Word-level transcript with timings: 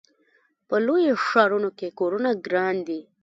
په 0.67 0.75
لویو 0.85 1.15
ښارونو 1.27 1.69
کې 1.77 1.95
کورونه 1.99 2.29
ګران 2.45 2.75
دي. 2.87 3.01